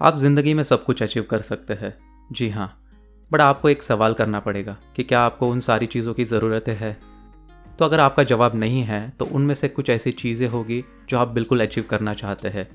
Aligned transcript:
आप 0.00 0.16
ज़िंदगी 0.18 0.52
में 0.54 0.62
सब 0.64 0.84
कुछ 0.84 1.02
अचीव 1.02 1.22
कर 1.22 1.40
सकते 1.40 1.74
हैं। 1.74 1.92
जी 2.32 2.48
हाँ 2.50 2.66
बट 3.30 3.40
आपको 3.40 3.68
एक 3.68 3.82
सवाल 3.82 4.14
करना 4.14 4.40
पड़ेगा 4.40 4.76
कि 4.96 5.02
क्या 5.02 5.20
आपको 5.20 5.48
उन 5.50 5.60
सारी 5.60 5.86
चीज़ों 5.86 6.14
की 6.14 6.24
ज़रूरत 6.24 6.68
है? 6.70 6.92
तो 7.78 7.84
अगर 7.84 8.00
आपका 8.00 8.22
जवाब 8.22 8.54
नहीं 8.54 8.82
है 8.82 9.08
तो 9.10 9.24
उनमें 9.24 9.54
से 9.54 9.68
कुछ 9.68 9.90
ऐसी 9.90 10.12
चीज़ें 10.12 10.48
होगी 10.48 10.84
जो 11.08 11.18
आप 11.18 11.28
बिल्कुल 11.28 11.60
अचीव 11.60 11.84
करना 11.90 12.14
चाहते 12.14 12.48
हैं। 12.48 12.68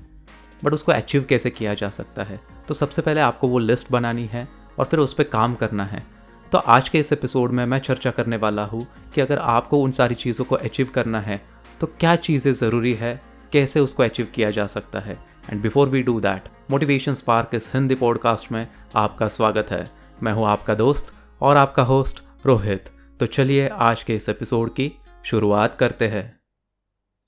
बट 0.64 0.72
उसको 0.72 0.92
अचीव 0.92 1.26
कैसे 1.28 1.50
किया 1.50 1.74
जा 1.74 1.90
सकता 1.90 2.22
है? 2.22 2.40
तो 2.68 2.74
सबसे 2.74 3.02
पहले 3.02 3.20
आपको 3.20 3.48
वो 3.48 3.58
लिस्ट 3.58 3.92
बनानी 3.92 4.26
है 4.26 4.48
और 4.78 4.84
फिर 4.84 5.00
उस 5.00 5.14
पर 5.14 5.24
काम 5.24 5.54
करना 5.54 5.84
है। 5.84 6.06
तो 6.52 6.58
आज 6.58 6.88
के 6.88 7.00
इस 7.00 7.12
एपिसोड 7.12 7.52
में 7.52 7.66
मैं 7.66 7.78
चर्चा 7.78 8.10
करने 8.10 8.36
वाला 8.36 8.64
हूँ 8.64 8.86
कि 9.14 9.20
अगर 9.20 9.38
आपको 9.38 9.80
उन 9.80 9.90
सारी 9.90 10.14
चीज़ों 10.14 10.44
को 10.44 10.54
अचीव 10.56 10.90
करना 10.94 11.20
है 11.20 11.42
तो 11.80 11.86
क्या 11.86 12.16
चीज़ें 12.16 12.52
ज़रूरी 12.52 12.94
है? 12.94 13.20
कैसे 13.52 13.80
उसको 13.80 14.02
अचीव 14.02 14.28
किया 14.34 14.50
जा 14.50 14.66
सकता 14.66 15.00
है? 15.00 15.31
And 15.50 15.62
before 15.62 15.88
we 15.88 16.02
do 16.02 16.20
that 16.20 16.44
motivation 16.70 17.14
spark 17.14 17.50
इस 17.54 17.74
हिंदी 17.74 17.94
पॉडकास्ट 17.94 18.52
में 18.52 18.68
आपका 18.94 19.28
स्वागत 19.28 19.66
है 19.70 19.90
मैं 20.22 20.32
हूँ 20.32 20.46
आपका 20.46 20.74
दोस्त 20.74 21.14
और 21.40 21.56
आपका 21.56 21.82
होस्ट 21.82 22.22
रोहित 22.46 22.84
तो 23.20 23.26
चलिए 23.26 23.68
आज 23.68 24.02
के 24.02 24.16
इस 24.16 24.28
एपिसोड 24.28 24.74
की 24.74 24.92
शुरुआत 25.24 25.74
करते 25.74 26.08
हैं 26.08 26.40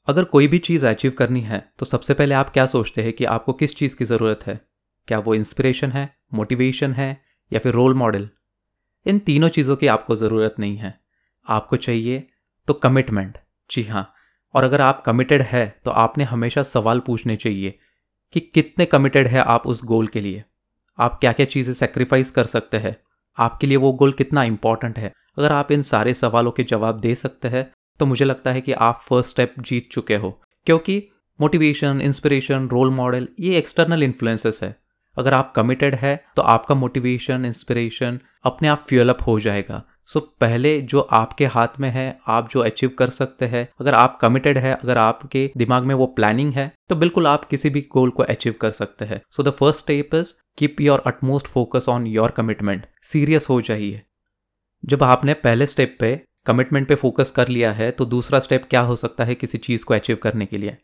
अगर 0.07 0.25
कोई 0.25 0.49
भी 0.49 0.59
चीज़ 0.59 0.87
अचीव 0.87 1.11
करनी 1.11 1.41
है 1.41 1.73
तो 1.79 1.87
सबसे 1.87 2.15
पहले 2.15 2.35
आप 2.35 2.51
क्या 2.51 2.67
सोचते 2.67 3.03
हैं 3.03 3.13
कि 3.13 3.25
आपको 3.25 3.53
किस 3.53 3.77
चीज़ 3.77 3.97
की 3.97 4.05
ज़रूरत 4.05 4.41
है 4.47 4.61
क्या 5.09 5.19
वो 5.19 5.35
इंस्पिरेशन 5.35 5.91
है 5.91 6.17
मोटिवेशन 6.35 6.93
है 6.93 7.23
या 7.53 7.59
फिर 7.59 7.73
रोल 7.73 7.95
मॉडल 7.95 8.29
इन 9.07 9.19
तीनों 9.19 9.49
चीज़ों 9.49 9.77
की 9.77 9.87
आपको 9.87 10.17
ज़रूरत 10.17 10.55
नहीं 10.59 10.77
है। 10.77 11.01
आपको 11.49 11.77
चाहिए 11.77 12.29
तो 12.67 12.75
कमिटमेंट 12.75 13.39
जी 13.71 13.83
हाँ। 13.83 14.13
और 14.55 14.65
अगर 14.65 14.81
आप 14.81 15.05
कमिटेड 15.05 15.43
है 15.43 15.81
तो 15.85 15.91
आपने 15.91 16.25
हमेशा 16.25 16.63
सवाल 16.63 17.01
पूछने 17.01 17.37
चाहिए 17.37 17.79
कि 18.35 18.41
कितने 18.41 18.85
कमिटेड 18.87 19.27
है 19.27 19.41
आप 19.41 19.67
उस 19.67 19.85
गोल 19.85 20.07
के 20.07 20.21
लिए? 20.21 20.43
आप 20.99 21.19
क्या 21.21 21.33
क्या 21.33 21.47
चीज़ें 21.47 21.73
सेक्रीफाइस 21.75 22.31
कर 22.31 22.45
सकते 22.45 22.77
हैं? 22.77 22.97
आपके 23.39 23.67
लिए 23.67 23.77
वो 23.77 23.93
गोल 23.93 24.13
कितना 24.13 24.43
इंपॉर्टेंट 24.45 24.99
है? 24.99 25.13
अगर 25.39 25.53
आप 25.53 25.71
इन 25.73 25.83
सारे 25.83 26.15
सवालों 26.15 26.51
के 26.51 26.63
जवाब 26.63 27.01
दे 27.01 27.15
सकते 27.15 27.49
हैं 27.49 27.71
तो 28.01 28.07
मुझे 28.07 28.25
लगता 28.25 28.51
है 28.51 28.61
कि 28.61 28.73
आप 28.73 29.01
फ़र्स्ट 29.09 29.31
स्टेप 29.31 29.55
जीत 29.61 29.89
चुके 29.93 30.17
हो। 30.17 30.31
क्योंकि 30.67 31.03
मोटिवेशन 31.41 32.01
इंस्पिरेशन 32.01 32.69
रोल 32.69 32.91
मॉडल 32.91 33.29
ये 33.41 33.57
एक्सटर्नल 33.59 34.03
इन्फ्लुएंसेस 34.03 34.61
है। 34.63 34.77
अगर 35.17 35.35
आप 35.35 35.53
कमिटेड 35.57 35.95
है 35.95 36.15
तो 36.37 36.43
आपका 36.43 36.75
मोटिवेशन 36.75 37.45
इंस्पिरेशन 37.45 38.19
अपने 38.45 38.69
आप 38.69 38.79
फ्यूल 38.79 39.09
अप 39.09 39.27
हो 39.27 39.39
जाएगा। 39.41 39.83
सो 40.09 40.21
so, 40.21 40.27
पहले 40.41 40.81
जो 40.81 41.01
आपके 41.01 41.47
हाथ 41.47 41.81
में 41.81 41.89
है 41.91 42.19
आप 42.27 42.49
जो 42.51 42.61
अचीव 42.61 42.91
कर 42.99 43.11
सकते 43.11 43.47
हैं। 43.47 43.69
अगर 43.81 43.95
आप 43.95 44.19
कमिटेड 44.21 44.59
है 44.59 44.75
अगर 44.75 44.99
आपके 44.99 45.51
दिमाग 45.57 45.85
में 45.85 45.95
वो 45.95 46.07
प्लानिंग 46.07 46.53
है 46.55 46.73
तो 46.89 46.97
बिल्कुल 46.97 47.27
आप 47.27 47.45
किसी 47.45 47.71
भी 47.71 47.81
गोल 47.93 48.11
को 48.11 48.23
अचीव 48.23 48.55
कर 48.61 48.71
सकते 48.71 49.05
हैं। 49.05 49.21
So 49.31 49.43
the 49.43 49.51
first 49.51 49.81
step 49.81 50.15
is 50.15 50.35
keep 50.59 50.81
your 50.81 51.03
utmost 51.07 51.47
focus 51.47 51.87
on 51.89 52.07
your 52.07 52.31
commitment 52.31 52.87
serious 53.03 53.49
हो 53.49 53.61
जाइए। 53.61 54.03
जब 54.85 55.03
आपने 55.03 55.35
पहले 55.35 55.67
स्टेप 55.67 55.97
पे 56.01 56.21
कमिटमेंट 56.47 56.89
पे 56.89 56.95
फोकस 56.95 57.31
कर 57.31 57.49
लिया 57.49 57.73
है 57.73 57.91
तो 57.91 58.05
दूसरा 58.05 58.39
स्टेप 58.39 58.65
क्या 58.71 58.81
हो 58.81 58.97
सकता 58.97 59.25
है 59.25 59.35
किसी 59.35 59.59
चीज़ 59.59 59.85
को 59.85 59.95
अचीव 59.95 60.17
करने 60.17 60.47
के 60.47 60.59
लिए? 60.59 60.77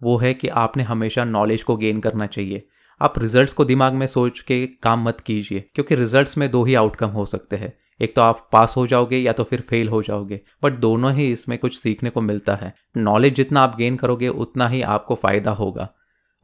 वो 0.00 0.16
है 0.18 0.34
कि 0.34 0.48
आपने 0.48 0.82
हमेशा 0.82 1.24
नॉलेज 1.24 1.62
को 1.62 1.76
गेन 1.76 2.00
करना 2.00 2.26
चाहिए। 2.26 2.66
आप 3.00 3.18
रिजल्ट्स 3.18 3.52
को 3.52 3.64
दिमाग 3.64 3.92
में 3.92 4.06
सोच 4.06 4.40
के 4.40 4.66
काम 4.82 5.04
मत 5.04 5.20
कीजिए 5.20 5.64
क्योंकि 5.74 5.94
रिजल्ट्स 5.94 6.36
में 6.38 6.50
दो 6.50 6.64
ही 6.64 6.74
आउटकम 6.74 7.08
हो 7.08 7.26
सकते 7.26 7.56
हैं। 7.56 7.72
एक 8.00 8.14
तो 8.16 8.22
आप 8.22 8.48
पास 8.52 8.74
हो 8.76 8.86
जाओगे 8.86 9.18
या 9.18 9.32
तो 9.32 9.44
फिर 9.44 9.60
फेल 9.60 9.88
हो 9.88 10.02
जाओगे 10.02 10.40
बट 10.62 10.72
दोनों 10.72 11.12
ही 11.12 11.32
इसमें 11.32 11.58
कुछ 11.58 11.78
सीखने 11.78 12.10
को 12.10 12.20
मिलता 12.20 12.54
है। 12.54 12.74
नॉलेज 12.96 13.34
जितना 13.34 13.60
आप 13.60 13.76
गेन 13.76 13.96
करोगे 13.96 14.28
उतना 14.28 14.68
ही 14.68 14.82
आपको 14.82 15.14
फ़ायदा 15.14 15.50
होगा। 15.52 15.88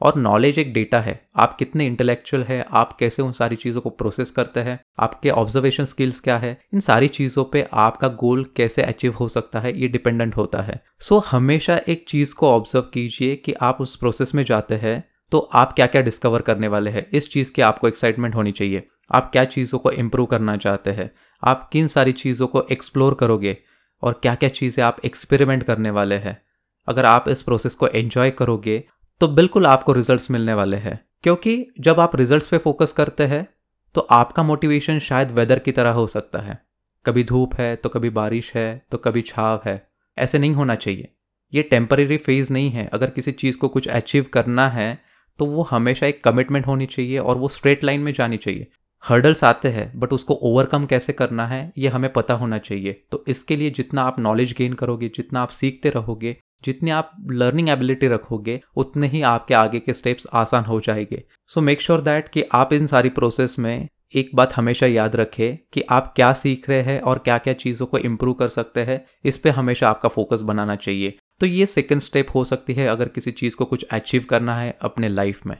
और 0.00 0.16
नॉलेज 0.16 0.58
एक 0.58 0.72
डेटा 0.72 0.98
है। 1.00 1.20
आप 1.36 1.56
कितने 1.56 1.86
इंटेलेक्चुअल 1.86 2.42
है 2.42 2.64
आप 2.70 2.92
कैसे 2.92 3.22
उन 3.22 3.32
सारी 3.32 3.56
चीज़ों 3.56 3.80
को 3.80 3.90
प्रोसेस 3.90 4.30
करते 4.30 4.60
हैं 4.60 4.78
आपके 4.98 5.30
ऑब्जर्वेशन 5.30 5.84
स्किल्स 5.84 6.20
क्या 6.20 6.36
है 6.38 6.56
इन 6.74 6.80
सारी 6.80 7.08
चीज़ों 7.08 7.44
पे 7.44 7.66
आपका 7.72 8.08
गोल 8.20 8.44
कैसे 8.56 8.82
अचीव 8.82 9.14
हो 9.14 9.28
सकता 9.28 9.60
है 9.60 9.76
ये 9.80 9.88
डिपेंडेंट 9.88 10.36
होता 10.36 10.62
है। 10.62 10.80
सो 11.00 11.19
so, 11.19 11.26
हमेशा 11.26 11.80
एक 11.88 12.04
चीज़ 12.08 12.34
को 12.34 12.50
ऑब्ज़र्व 12.50 12.84
कीजिए 12.84 13.36
कि 13.36 13.52
आप 13.52 13.80
उस 13.80 13.96
प्रोसेस 13.96 14.34
में 14.34 14.44
जाते 14.44 14.75
हैं 14.75 15.02
तो 15.32 15.38
आप 15.38 15.72
क्या 15.72 15.86
क्या 15.86 16.02
डिस्कवर 16.02 16.42
करने 16.42 16.69
वाले 16.69 16.91
हैं। 16.91 17.06
इस 17.12 17.30
चीज़ 17.30 17.52
की 17.52 17.62
आपको 17.62 17.88
एक्साइटमेंट 17.88 18.34
होनी 18.34 18.52
चाहिए। 18.52 18.86
आप 19.10 19.30
क्या 19.32 19.44
चीज़ों 19.44 19.78
को 19.78 19.91
इम्प्रूव 19.91 20.26
करना 20.26 20.56
चाहते 20.56 20.91
हैं। 20.91 21.10
आप 21.42 21.68
किन 21.72 21.88
सारी 21.88 22.12
चीज़ों 22.12 22.46
को 22.46 22.66
एक्सप्लोर 22.72 23.14
करोगे 23.14 23.56
और 24.02 24.20
क्या 24.22 24.34
क्या 24.34 24.48
चीज़ें 24.48 24.82
आप 24.84 24.96
एक्सपेरिमेंट 25.04 25.62
करने 25.62 25.90
वाले 25.90 26.16
हैं? 26.16 26.40
अगर 26.88 27.04
आप 27.04 27.28
इस 27.28 27.42
प्रोसेस 27.42 27.74
को 27.74 27.86
एंजॉय 27.86 28.30
करोगे 28.30 28.82
तो 29.20 29.28
बिल्कुल 29.28 29.66
आपको 29.66 29.92
रिजल्ट्स 29.92 30.30
मिलने 30.30 30.54
वाले 30.54 30.76
हैं। 30.76 30.98
क्योंकि 31.22 31.66
जब 31.80 32.00
आप 32.00 32.16
रिजल्ट्स 32.16 32.46
पे 32.46 32.58
फोकस 32.58 32.92
करते 32.92 33.26
हैं 33.26 33.46
तो 33.94 34.00
आपका 34.00 34.42
मोटिवेशन 34.42 34.98
शायद 34.98 35.30
वेदर 35.30 35.58
की 35.58 35.72
तरह 35.72 35.90
हो 35.90 36.06
सकता 36.06 36.38
है। 36.38 36.58
कभी 37.04 37.24
धूप 37.24 37.54
है 37.54 37.74
तो 37.76 37.88
कभी 37.88 38.10
बारिश 38.10 38.52
है 38.54 38.82
तो 38.92 38.98
कभी 38.98 39.22
छाव 39.22 39.60
है। 39.66 39.82
ऐसे 40.18 40.38
नहीं 40.38 40.52
होना 40.52 40.74
चाहिए। 40.74 41.12
ये 41.52 41.62
टेम्परेरी 41.62 42.16
फ़ेज़ 42.16 42.52
नहीं 42.52 42.70
है। 42.70 42.88
अगर 42.92 43.10
किसी 43.10 43.32
चीज़ 43.32 43.56
को 43.56 43.68
कुछ 43.68 43.88
अचीव 43.88 44.26
करना 44.32 44.68
है 44.68 44.98
तो 45.38 45.46
वो 45.46 45.62
हमेशा 45.62 46.06
एक 46.06 46.22
कमिटमेंट 46.24 46.66
होनी 46.66 46.86
चाहिए 46.86 47.18
और 47.18 47.36
वो 47.36 47.48
स्ट्रेट 47.48 47.84
लाइन 47.84 48.00
में 48.00 48.12
जानी 48.12 48.36
चाहिए। 48.36 48.66
हर्डल्स 49.09 49.44
आते 49.44 49.69
हैं 49.69 49.99
बट 49.99 50.12
उसको 50.12 50.34
ओवरकम 50.34 50.87
कैसे 50.87 51.12
करना 51.12 51.47
है, 51.47 51.72
ये 51.78 51.88
हमें 51.88 52.12
पता 52.12 52.34
होना 52.34 52.59
चाहिए। 52.59 53.03
तो 53.11 53.25
इसके 53.28 53.56
लिए 53.56 53.71
जितना 53.71 54.03
आप 54.03 54.21
नॉलेज 54.21 54.53
गेन 54.53 54.72
करोगे, 54.72 55.09
जितना 55.09 55.43
आप 55.43 55.49
सीखते 55.49 55.91
रहोगे, 55.91 56.37
जितनी 56.65 56.91
आप 56.91 57.27
लर्निंग 57.31 57.69
एबिलिटी 57.69 58.09
रखोगे, 58.09 58.61
उतने 58.77 59.09
ही 59.09 59.22
आपके 59.22 59.55
आगे 59.55 59.81
के 59.81 59.94
स्टेप्स 59.94 60.27
आसान 60.33 60.65
हो 60.65 60.81
जाएँगे। 60.81 61.25
सो 61.47 61.61
मेक 61.61 61.81
श्योर 61.81 62.00
दैट 62.00 62.28
कि 62.28 62.44
आप 62.53 62.72
इन 62.72 62.87
सारी 62.87 63.09
प्रोसेस 63.09 63.59
में 63.59 63.88
एक 64.15 64.31
बात 64.34 64.53
हमेशा 64.53 64.87
याद 64.87 65.17
रखें 65.17 65.56
कि 65.72 65.81
आप 65.81 66.12
क्या 66.17 66.32
सीख 66.32 66.69
रहे 66.69 66.82
हैं 66.82 67.00
और 67.00 67.19
क्या 67.19 67.38
क्या 67.38 67.55
चीज़ों 67.55 67.87
को 67.87 67.99
इम्प्रूव 67.99 68.34
कर 68.34 68.49
सकते 68.49 68.81
हैं, 68.81 69.05
इस 69.25 69.38
पर 69.38 69.50
हमेशा 69.50 69.91
आपका 69.91 70.09
फोकस 70.09 70.41
बनाना 70.41 70.77
चाहिए। 70.77 71.19
तो 71.41 71.47
ये 71.47 71.67
सेकेंड 71.67 72.00
स्टेप 72.00 72.27
हो 72.34 72.44
सकती 72.44 72.75
है 72.75 72.87
अगर 72.87 73.09
किसी 73.09 73.31
चीज़ 73.31 73.56
को 73.56 73.65
कुछ 73.65 73.84
अचीव 73.84 74.25
करना 74.31 74.56
है 74.56 74.78
अपने 74.82 75.09
लाइफ 75.09 75.47
में। 75.47 75.56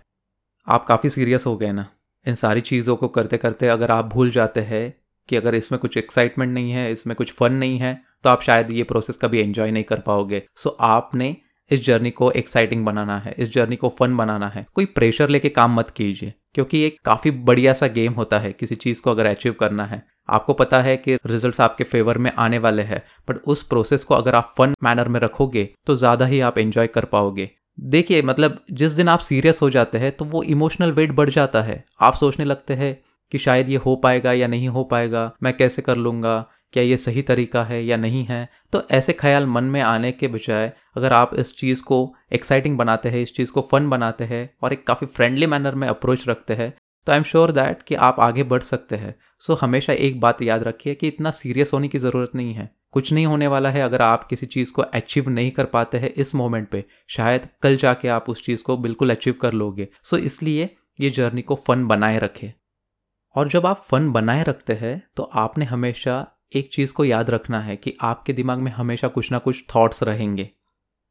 आप 0.69 0.85
काफ़ी 0.85 1.11
सीरियस 1.11 1.47
हो 1.47 1.57
गए 1.57 1.73
ना? 1.73 1.87
इन 2.27 2.35
सारी 2.37 2.61
चीज़ों 2.63 2.97
को 2.97 3.09
करते 3.09 3.37
करते 3.39 3.69
अगर 3.69 3.91
आप 3.91 4.05
भूल 4.07 4.31
जाते 4.31 4.61
हैं 4.63 4.93
कि 5.29 5.37
अगर 5.37 5.55
इसमें 5.55 5.79
कुछ 5.81 5.97
एक्साइटमेंट 5.97 6.53
नहीं 6.55 6.71
है, 6.73 6.91
इसमें 6.93 7.15
कुछ 7.17 7.33
फन 7.33 7.53
नहीं 7.55 7.79
है 7.79 8.01
तो 8.25 8.31
आप 8.31 8.43
शायद 8.43 8.71
ये 8.71 8.83
प्रोसेस 8.85 9.17
कभी 9.17 9.41
एंजॉय 9.41 9.71
नहीं 9.71 9.85
कर 9.85 10.01
पाओगे। 10.01 10.43
सो 10.57 10.77
आपने 10.83 11.37
इस 11.71 11.85
जर्नी 11.85 12.11
को 12.11 12.31
एक्साइटिंग 12.33 12.85
बनाना 12.87 13.19
है, 13.19 13.35
इस 13.39 13.53
जर्नी 13.53 13.77
को 13.77 13.89
फन 13.91 14.17
बनाना 14.17 14.49
है। 14.49 14.67
कोई 14.75 14.85
प्रेशर 14.87 15.29
लेके 15.29 15.49
काम 15.51 15.75
मत 15.75 15.91
कीजिए, 15.91 16.33
क्योंकि 16.55 16.83
एक 16.83 16.97
काफ़ी 17.05 17.31
बढ़िया 17.31 17.73
सा 17.73 17.87
गेम 17.89 18.13
होता 18.13 18.39
है, 18.39 18.53
किसी 18.53 18.75
चीज़ 18.77 19.03
को 19.03 19.11
अगर 19.11 19.27
अचीव 19.27 19.53
करना 19.61 19.85
है। 19.85 20.03
आपको 20.29 20.53
पता 20.55 20.81
है 20.81 20.97
कि 20.97 21.19
रिजल्ट्स 21.27 21.61
आपके 21.61 21.85
फेवर 21.85 22.19
में 22.19 22.31
आने 22.33 22.59
वाले 22.59 22.83
हैं 22.83 23.03
बट 23.29 23.37
उस 23.45 23.63
प्रोसेस 23.63 24.05
को 24.05 24.15
अगर 24.15 24.35
आप 24.35 24.53
फन 24.59 24.75
मैनर 24.85 25.09
में 25.09 25.21
रखोगे 25.21 25.69
तो 25.87 25.97
ज़्यादा 25.97 26.27
ही 26.27 26.41
आप 26.41 26.59
एंजॉय 26.59 26.87
कर 26.89 27.05
पाओगे। 27.05 27.51
देखिए 27.81 28.23
मतलब 28.23 28.59
जिस 28.73 28.93
दिन 28.93 29.09
आप 29.09 29.19
सीरियस 29.19 29.59
हो 29.63 29.69
जाते 29.71 29.99
हैं 29.99 30.11
तो 30.13 30.25
वो 30.25 30.43
इमोशनल 30.43 30.93
वेट 30.93 31.13
बढ़ 31.13 31.31
जाता 31.31 31.63
है। 31.63 31.85
आप 32.01 32.15
सोचने 32.15 32.45
लगते 32.45 32.75
हैं 32.75 32.97
कि 33.33 33.39
शायद 33.39 33.69
ये 33.69 33.77
हो 33.77 33.95
पाएगा 33.97 34.33
या 34.33 34.47
नहीं 34.47 34.69
हो 34.69 34.85
पाएगा, 34.85 35.31
मैं 35.43 35.57
कैसे 35.57 35.83
कर 35.83 35.97
लूँगा, 35.97 36.45
क्या 36.73 36.83
ये 36.83 36.97
सही 36.97 37.23
तरीका 37.23 37.65
है 37.65 37.83
या 37.85 37.97
नहीं 37.97 38.25
है? 38.25 38.49
तो 38.73 38.83
ऐसे 38.91 39.13
ख्याल 39.13 39.47
मन 39.47 39.65
में 39.65 39.81
आने 39.81 40.13
के 40.13 40.29
बजाय 40.29 40.73
अगर 40.97 41.13
आप 41.13 41.35
इस 41.35 41.57
चीज़ 41.57 41.83
को 41.83 42.15
एक्साइटिंग 42.33 42.77
बनाते 42.79 43.09
हैं, 43.09 43.23
इस 43.23 43.35
चीज़ 43.35 43.53
को 43.53 43.61
फन 43.73 43.89
बनाते 43.91 44.25
हैं 44.25 44.49
और 44.63 44.73
एक 44.73 44.87
काफ़ी 44.87 45.07
फ्रेंडली 45.07 45.47
मैनर 45.47 45.75
में 45.75 45.89
अप्रोच 45.89 46.29
रखते 46.29 46.55
हैं 46.55 46.73
तो 47.07 47.13
आई 47.13 47.19
एम 47.19 47.25
श्योर 47.25 47.53
दैट 47.53 47.83
कि 47.83 47.95
आप 47.95 48.17
आगे 48.21 48.43
बढ़ 48.43 48.63
सकते 48.63 48.97
हैं। 48.97 49.15
सो 49.39 49.55
so, 49.55 49.61
हमेशा 49.61 49.93
एक 49.93 50.21
बात 50.21 50.43
याद 50.43 50.63
रखिए 50.63 50.95
कि 50.95 51.09
इतना 51.09 51.31
सीरियस 51.31 51.71
होने 51.73 51.89
की 51.89 51.99
ज़रूरत 51.99 52.31
नहीं 52.35 52.55
है। 52.55 52.69
कुछ 52.93 53.13
नहीं 53.13 53.27
होने 53.27 53.47
वाला 53.47 53.71
है 53.71 53.83
अगर 53.83 54.03
आप 54.03 54.25
किसी 54.25 54.47
चीज़ 54.47 54.73
को 54.73 54.83
अचीव 54.83 55.29
नहीं 55.29 55.51
कर 55.51 55.65
पाते 55.65 55.99
हैं 55.99 56.09
इस 56.09 56.35
मोमेंट 56.35 56.69
पे। 56.69 56.85
शायद 57.09 57.49
कल 57.63 57.77
जाके 57.77 58.09
आप 58.09 58.29
उस 58.29 58.45
चीज़ 58.45 58.63
को 58.63 58.77
बिल्कुल 58.77 59.11
अचीव 59.11 59.35
कर 59.35 59.53
लोगे। 59.53 59.89
सो 60.03 60.17
so, 60.17 60.23
इसलिए 60.23 60.77
ये 61.01 61.11
जर्नी 61.11 61.43
को 61.43 61.55
फ़न 61.55 61.87
बनाए 61.87 62.19
रखें। 62.19 62.53
और 63.37 63.49
जब 63.49 63.67
आप 63.67 63.81
फ़न 63.81 64.11
बनाए 64.13 64.43
रखते 64.43 64.73
हैं 64.73 65.03
तो 65.17 65.23
आपने 65.23 65.65
हमेशा 65.65 66.27
एक 66.57 66.71
चीज़ 66.73 66.93
को 66.93 67.05
याद 67.05 67.31
रखना 67.31 67.61
है 67.61 67.77
कि 67.77 67.97
आपके 68.01 68.33
दिमाग 68.33 68.59
में 68.59 68.73
हमेशा 68.73 69.09
कुछ 69.09 69.33
ना 69.33 69.39
कुछ 69.39 69.65
थॉट्स 69.75 70.03
रहेंगे। 70.03 70.51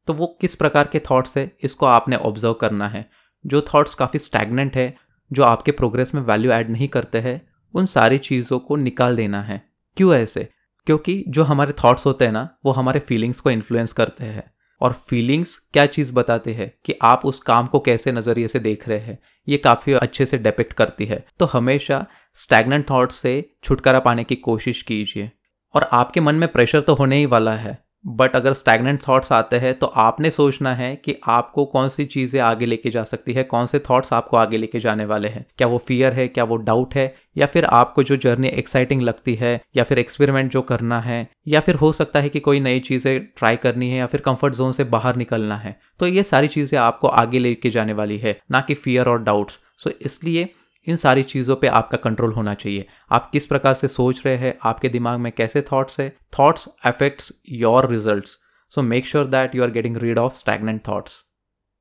तो 0.08 0.12
वो 0.12 0.26
किस 0.40 0.54
प्रकार 0.54 0.88
के 0.92 0.98
थॉट्स 1.00 1.38
है 1.38 1.50
इसको 1.62 1.86
आपने 1.86 2.16
ऑब्ज़र्व 2.16 2.54
करना 2.54 2.88
है। 2.88 3.08
जो 3.44 3.60
थॉट्स 3.74 3.94
काफ़ी 3.94 4.18
स्टैगनेंट 4.18 4.76
है 4.76 4.94
जो 5.32 5.42
आपके 5.42 5.72
प्रोग्रेस 5.72 6.14
में 6.14 6.22
वैल्यू 6.22 6.50
ऐड 6.50 6.70
नहीं 6.70 6.88
करते 6.88 7.18
हैं, 7.18 7.48
उन 7.74 7.86
सारी 7.86 8.18
चीज़ों 8.18 8.58
को 8.58 8.76
निकाल 8.76 9.16
देना 9.16 9.42
है। 9.42 9.68
क्यों 9.96 10.14
ऐसे? 10.14 10.48
क्योंकि 10.86 11.24
जो 11.28 11.42
हमारे 11.42 11.72
थॉट्स 11.72 12.06
होते 12.06 12.24
हैं 12.24 12.32
ना, 12.32 12.58
वो 12.64 12.72
हमारे 12.72 13.00
फीलिंग्स 13.00 13.40
को 13.40 13.50
इन्फ्लुएंस 13.50 13.92
करते 13.92 14.24
हैं। 14.24 14.54
और 14.80 14.92
फीलिंग्स 14.92 15.58
क्या 15.72 15.86
चीज़ 15.86 16.12
बताते 16.12 16.54
हैं 16.54 16.74
कि 16.84 16.94
आप 17.02 17.26
उस 17.26 17.40
काम 17.40 17.66
को 17.66 17.80
कैसे 17.80 18.12
नज़रिए 18.12 18.48
से 18.48 18.58
देख 18.58 18.88
रहे 18.88 18.98
हैं, 18.98 19.18
ये 19.48 19.56
काफ़ी 19.58 19.92
अच्छे 19.92 20.26
से 20.26 20.38
डिपेक्ट 20.38 20.72
करती 20.72 21.04
है। 21.04 21.26
तो 21.38 21.46
हमेशा 21.46 22.06
स्टैगनेंट 22.34 22.90
थॉट 22.90 23.12
से 23.12 23.52
छुटकारा 23.64 24.00
पाने 24.00 24.24
की 24.24 24.34
कोशिश 24.34 24.82
कीजिए। 24.82 25.32
और 25.74 25.82
आपके 25.82 26.20
मन 26.20 26.34
में 26.34 26.52
प्रेशर 26.52 26.80
तो 26.80 26.94
होने 26.94 27.16
ही 27.16 27.26
वाला 27.26 27.52
है 27.52 27.89
बट 28.04 28.36
अगर 28.36 28.52
स्टैगनेंट 28.52 29.00
थॉट्स 29.08 29.32
आते 29.32 29.56
हैं 29.56 29.72
तो 29.78 29.86
आपने 29.86 30.30
सोचना 30.30 30.74
है 30.74 30.94
कि 30.96 31.14
आपको 31.28 31.64
कौन 31.64 31.88
सी 31.88 32.04
चीज़ें 32.04 32.40
आगे 32.40 32.66
लेके 32.66 32.90
जा 32.90 33.04
सकती 33.04 33.32
है, 33.32 33.42
कौन 33.44 33.66
से 33.66 33.78
थॉट्स 33.78 34.12
आपको 34.12 34.36
आगे 34.36 34.56
लेके 34.56 34.80
जाने 34.80 35.04
वाले 35.04 35.28
हैं। 35.28 35.44
क्या 35.58 35.68
वो 35.68 35.78
फियर 35.78 36.12
है, 36.12 36.26
क्या 36.28 36.44
वो 36.44 36.56
डाउट 36.56 36.94
है, 36.94 37.14
या 37.36 37.46
फिर 37.46 37.64
आपको 37.64 38.02
जो 38.02 38.16
जर्नी 38.16 38.48
एक्साइटिंग 38.48 39.02
लगती 39.02 39.34
है, 39.34 39.60
या 39.76 39.84
फिर 39.84 39.98
एक्सपेरिमेंट 39.98 40.52
जो 40.52 40.62
करना 40.62 41.00
है, 41.00 41.26
या 41.48 41.60
फिर 41.60 41.74
हो 41.74 41.92
सकता 41.92 42.20
है 42.20 42.28
कि 42.28 42.40
कोई 42.40 42.60
नई 42.60 42.80
चीज़ें 42.80 43.20
ट्राई 43.26 43.56
करनी 43.56 43.90
है, 43.90 43.98
या 43.98 44.06
फिर 44.06 44.20
कंफर्ट 44.20 44.54
जोन 44.54 44.72
से 44.72 44.84
बाहर 44.86 45.16
निकलना 45.16 45.56
है। 45.56 45.78
तो 45.98 46.06
ये 46.06 46.22
सारी 46.22 46.48
चीज़ें 46.48 46.78
आपको 46.78 47.08
आगे 47.08 47.38
लेके 47.38 47.70
जाने 47.70 47.92
वाली 47.92 48.18
है, 48.18 48.38
ना 48.50 48.60
कि 48.60 48.74
फियर 48.74 49.08
और 49.08 49.22
डाउट्स 49.22 49.58
सो 49.78 49.90
इसलिए 50.02 50.48
इन 50.86 50.96
सारी 50.96 51.22
चीज़ों 51.22 51.56
पे 51.56 51.66
आपका 51.68 51.96
कंट्रोल 51.98 52.32
होना 52.32 52.54
चाहिए। 52.54 52.86
आप 53.10 53.30
किस 53.30 53.46
प्रकार 53.46 53.74
से 53.74 53.88
सोच 53.88 54.22
रहे 54.26 54.36
हैं, 54.36 54.54
आपके 54.62 54.88
दिमाग 54.88 55.18
में 55.20 55.32
कैसे 55.32 55.62
थॉट्स 55.62 56.00
है 56.00 56.08
thoughts 56.38 56.68
affects 56.84 57.32
your 57.50 57.90
results 57.90 58.38
so 58.72 58.82
make 58.82 59.06
sure 59.06 59.26
that 59.26 59.54
you 59.54 59.62
are 59.62 59.70
getting 59.70 59.96
rid 59.96 60.18
of 60.18 60.36
stagnant 60.36 60.80
thoughts 60.88 61.22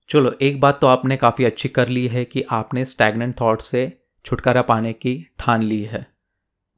चलो, 0.10 0.34
एक 0.42 0.60
बात 0.62 0.80
तो 0.82 0.88
आपने 0.88 1.18
काफ़ी 1.18 1.46
अच्छी 1.46 1.70
कर 1.70 1.88
ली 1.88 2.08
है 2.08 2.24
कि 2.26 2.42
आपने 2.52 2.86
स्टैगनेंट 2.86 3.40
थॉट 3.42 3.62
से 3.62 3.92
छुटकारा 4.26 4.62
पाने 4.62 4.94
की 4.94 5.16
ठान 5.40 5.64
ली 5.64 5.82
है। 5.84 6.06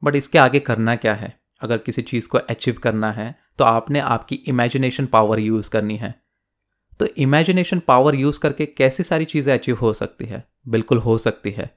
बट 0.02 0.16
इसके 0.16 0.38
आगे 0.38 0.60
करना 0.60 0.96
क्या 0.96 1.14
है? 1.14 1.32
अगर 1.62 1.78
किसी 1.78 2.02
चीज़ 2.02 2.28
को 2.28 2.38
अचीव 2.38 2.78
करना 2.82 3.10
है 3.12 3.34
तो 3.58 3.64
आपने 3.64 4.00
आपकी 4.00 4.34
इमेजिनेशन 4.48 5.06
पावर 5.06 5.38
यूज़ 5.38 5.70
करनी 5.70 5.96
है। 5.96 6.14
तो 7.00 7.06
इमेजिनेशन 7.16 7.78
पावर 7.78 8.14
यूज़ 8.14 8.40
करके 8.40 8.66
कैसी 8.66 9.02
सारी 9.02 9.24
चीज़ें 9.24 9.52
अचीव 9.54 9.78
हो 9.78 9.92
सकती 9.92 10.24
है? 10.24 10.44
बिल्कुल 10.68 10.98
हो 10.98 11.16
सकती 11.18 11.50
है। 11.50 11.70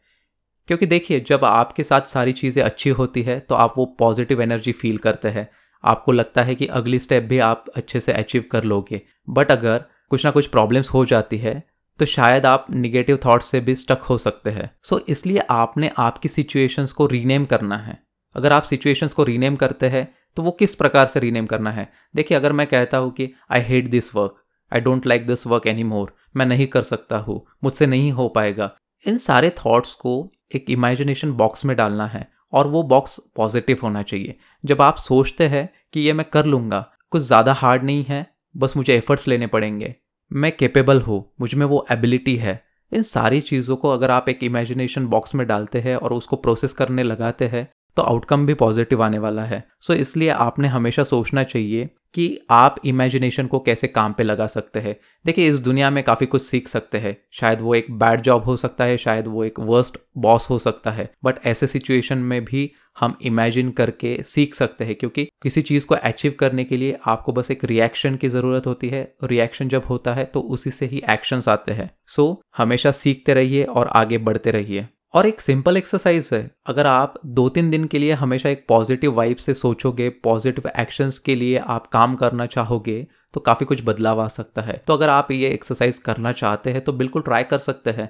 क्योंकि 0.68 0.86
देखिए 0.86 1.20
जब 1.20 1.46
आपके 1.46 1.84
साथ 1.84 2.02
सारी 2.08 2.34
चीज़ें 2.34 2.64
अच्छी 2.64 2.90
होती 2.92 3.22
है 3.22 3.40
तो 3.40 3.56
आप 3.56 3.74
वो 3.78 3.86
पॉजिटिव 4.00 4.42
एनर्जी 4.42 4.72
फील 4.72 4.98
करते 4.98 5.30
हैं। 5.30 5.48
आपको 5.84 6.12
लगता 6.12 6.44
है 6.44 6.56
कि 6.56 6.66
अगली 6.68 7.00
स्टेप 7.00 7.24
भी 7.24 7.40
आप 7.42 7.66
अच्छे 7.76 8.00
से 8.00 8.14
अचीव 8.14 8.44
कर 8.52 8.64
लोगे। 8.64 9.02
बट 9.30 9.52
अगर 9.52 9.84
कुछ 10.10 10.26
ना 10.26 10.32
कुछ 10.32 10.48
प्रॉब्लम्स 10.48 10.90
हो 10.90 11.06
जाती 11.06 11.38
है 11.38 11.62
तो 12.00 12.06
शायद 12.06 12.46
आप 12.46 12.66
निगेटिव 12.72 13.20
थॉट्स 13.26 13.46
से 13.46 13.60
भी 13.60 13.76
स्टक 13.76 14.02
हो 14.02 14.18
सकते 14.18 14.50
हैं। 14.50 14.70
सो 14.84 14.96
so, 14.96 15.10
इसलिए 15.10 15.42
आपने 15.50 15.92
आपकी 15.98 16.30
सिचुएशंस 16.30 16.92
को 16.92 17.06
रीनेम 17.08 17.46
करना 17.46 17.78
है। 17.78 17.98
अगर 18.36 18.54
आप 18.54 18.64
सिचुएशंस 18.64 19.14
को 19.14 19.24
रीनेम 19.24 19.56
करते 19.56 19.90
हैं 19.90 20.08
तो 20.38 20.44
वो 20.44 20.52
किस 20.52 20.76
प्रकार 20.76 21.06
से 21.08 21.20
रीनेम 21.20 21.46
करना 21.46 21.72
है? 21.72 21.88
देखिए 22.16 22.38
अगर 22.38 22.52
मैं 22.52 22.66
कहता 22.68 22.98
हूँ 22.98 23.12
कि 23.12 23.32
I 23.52 23.62
hate 23.62 23.90
this 23.90 24.14
work 24.16 24.36
I 24.72 24.82
don't 24.82 25.06
like 25.08 25.28
this 25.28 25.46
work 25.48 25.68
any 25.68 25.84
more 25.84 26.14
मैं 26.36 26.46
नहीं 26.46 26.68
कर 26.68 26.84
सकता 26.84 27.18
हूँ 27.18 27.42
मुझसे 27.64 27.86
नहीं 27.86 28.12
हो 28.12 28.28
पाएगा। 28.30 28.70
इन 29.06 29.18
सारे 29.20 29.50
थॉट्स 29.58 29.94
को 29.96 30.32
एक 30.52 30.70
इमेजिनेशन 30.70 31.32
बॉक्स 31.34 31.66
में 31.66 31.76
डालना 31.78 32.06
है 32.08 32.28
और 32.54 32.68
वो 32.68 32.84
बॉक्स 32.84 33.20
पॉजिटिव 33.36 33.80
होना 33.84 34.02
चाहिए। 34.04 34.36
जब 34.64 34.82
आप 34.82 34.98
सोचते 34.98 35.48
हैं 35.48 35.70
कि 35.94 36.00
ये 36.00 36.14
मैं 36.14 36.26
कर 36.34 36.46
लूँगा 36.46 36.86
कुछ 37.12 37.22
ज़्यादा 37.22 37.54
हार्ड 37.54 37.84
नहीं 37.84 38.04
है 38.04 38.26
बस 38.56 38.76
मुझे 38.78 38.96
एफर्ट्स 38.96 39.28
लेने 39.28 39.48
पड़ेंगे। 39.48 39.94
मैं 40.32 40.52
केपेबल 40.52 41.02
हूँ 41.02 41.24
मुझमें 41.42 41.66
वो 41.66 41.86
एबिलिटी 41.92 42.36
है। 42.36 42.62
इन 42.92 43.04
सारी 43.04 43.42
चीज़ों 43.42 43.76
को 43.76 43.90
अगर 43.90 44.12
आप 44.12 44.30
एक 44.30 44.44
इमेजिनेशन 44.44 45.06
बॉक्स 45.08 45.36
में 45.36 45.46
डालते 45.48 45.80
हैं 45.80 45.96
और 45.96 46.14
उसको 46.14 46.36
प्रोसेस 46.36 46.74
करने 46.74 47.04
लगाते 47.04 47.48
हैं 47.48 47.68
तो 47.98 48.02
आउटकम 48.04 48.46
भी 48.46 48.54
पॉजिटिव 48.54 49.04
आने 49.04 49.20
वाला 49.20 49.44
है। 49.44 49.64
सो 49.82 49.94
so, 49.94 50.00
इसलिए 50.00 50.30
आपने 50.30 50.68
हमेशा 50.68 51.04
सोचना 51.04 51.44
चाहिए 51.44 51.90
कि 52.16 52.40
आप 52.50 52.76
इमेजिनेशन 52.86 53.48
को 53.48 53.60
कैसे 53.60 53.88
काम 53.88 54.14
पे 54.14 54.24
लगा 54.24 54.48
सकते 54.48 54.80
हैं। 54.80 54.96
देखिए 55.26 55.50
इस 55.50 55.60
दुनिया 55.60 55.90
में 55.90 56.04
काफ़ी 56.04 56.26
कुछ 56.26 56.42
सीख 56.42 56.68
सकते 56.68 56.98
हैं। 56.98 57.18
शायद 57.32 57.62
वो 57.62 57.76
एक 57.76 57.92
बैड 57.92 58.22
जॉब 58.22 58.44
हो 58.44 58.58
सकता 58.58 58.84
है 58.84 58.98
शायद 58.98 59.28
वो 59.28 59.44
एक 59.44 59.60
वर्स्ट 59.60 59.98
बॉस 60.18 60.50
हो 60.50 60.60
सकता 60.60 60.92
है। 60.92 61.10
बट 61.24 61.36
ऐसे 61.46 61.68
सिचुएशन 61.68 62.18
में 62.18 62.46
भी 62.46 62.72
हम 63.00 63.18
इमेजिन 63.22 63.72
करके 63.72 64.24
सीख 64.24 64.56
सकते 64.56 64.86
हैं 64.86 64.96
क्योंकि 64.96 65.28
किसी 65.44 65.62
चीज़ 65.62 65.86
को 65.86 65.96
अचीव 65.96 66.36
करने 66.40 66.64
के 66.64 66.78
लिए 66.78 66.98
आपको 67.06 67.34
बस 67.34 67.52
एक 67.52 67.64
रिएक्शन 67.64 68.16
की 68.16 68.30
ज़रूरत 68.30 68.68
होती 68.68 68.90
है। 68.90 69.16
रिएक्शन 69.24 69.68
जब 69.68 69.84
होता 69.86 70.14
है 70.14 70.26
तो 70.26 70.40
उसी 70.40 70.72
से 70.72 70.86
ही 70.86 71.02
एक्शंस 71.10 71.48
आते 71.48 71.72
हैं। 71.72 71.92
सो 72.08 72.42
so, 72.42 72.58
हमेशा 72.58 72.92
सीखते 72.92 73.34
रहिए 73.34 73.64
और 73.64 73.88
आगे 73.88 74.18
बढ़ते 74.18 74.52
रहिए। 74.52 74.88
और 75.16 75.26
एक 75.26 75.42
सिंपल 75.42 75.78
एक्सरसाइज 75.78 76.30
है। 76.34 76.50
अगर 76.68 76.88
आप 76.88 77.14
दो 77.26 77.48
तीन 77.50 77.70
दिन 77.72 77.86
के 77.86 78.00
लिए 78.00 78.14
हमेशा 78.14 78.50
एक 78.50 78.66
पॉजिटिव 78.70 79.14
वाइब 79.14 79.38
से 79.38 79.54
सोचोगे 79.54 80.10
पॉजिटिव 80.24 80.70
एक्शंस 80.80 81.20
के 81.20 81.36
लिए 81.36 81.58
आप 81.58 81.88
काम 81.88 82.16
करना 82.16 82.46
चाहोगे 82.46 83.06
तो 83.34 83.40
काफ़ी 83.40 83.66
कुछ 83.66 83.84
बदलाव 83.86 84.22
आ 84.22 84.28
सकता 84.28 84.62
है। 84.62 84.82
तो 84.88 84.94
अगर 84.94 85.10
आप 85.10 85.32
ये 85.32 85.50
एक्सरसाइज 85.50 85.98
करना 86.00 86.32
चाहते 86.32 86.72
हैं 86.72 86.84
तो 86.84 86.94
बिल्कुल 86.94 87.22
ट्राई 87.22 87.44
कर 87.44 87.58
सकते 87.60 87.92
हैं। 87.92 88.10